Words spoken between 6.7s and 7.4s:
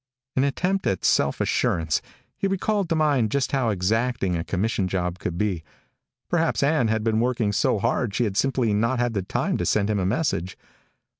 had been